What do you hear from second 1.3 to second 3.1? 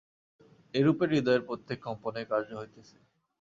প্রত্যেক কম্পনেই কার্য হইতেছে।